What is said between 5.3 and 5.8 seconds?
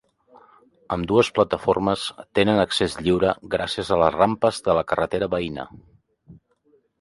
veïna.